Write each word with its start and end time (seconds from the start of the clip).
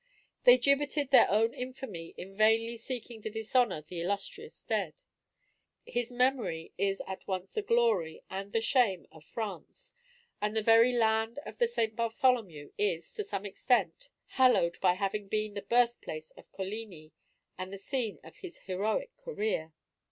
They 0.45 0.57
gibbeted 0.57 1.11
their 1.11 1.29
own 1.29 1.53
infamy 1.53 2.15
in 2.17 2.35
vainly 2.35 2.75
seeking 2.75 3.21
to 3.21 3.29
dishonor 3.29 3.83
the 3.83 4.01
illustrious 4.01 4.63
dead. 4.63 5.03
His 5.85 6.11
memory 6.11 6.73
is 6.75 7.03
at 7.05 7.27
once 7.27 7.51
the 7.51 7.61
glory 7.61 8.23
and 8.27 8.51
the 8.51 8.61
shame 8.61 9.05
of 9.11 9.23
France: 9.23 9.93
and 10.41 10.55
the 10.57 10.63
very 10.63 10.91
land 10.91 11.37
of 11.45 11.59
the 11.59 11.67
St. 11.67 11.95
Bartholomew 11.95 12.71
is, 12.79 13.13
to 13.13 13.23
some 13.23 13.45
extent, 13.45 14.09
hallowed 14.29 14.79
by 14.81 14.95
having 14.95 15.27
been 15.27 15.53
the 15.53 15.61
birthplace 15.61 16.31
of 16.31 16.51
Coligni, 16.51 17.11
and 17.55 17.71
the 17.71 17.77
scene 17.77 18.17
of 18.23 18.37
his 18.37 18.57
heroic 18.57 19.15
career. 19.17 19.71